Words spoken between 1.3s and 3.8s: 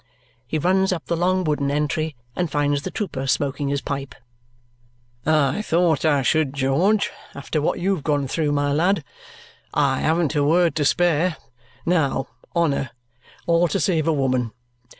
wooden entry and finds the trooper smoking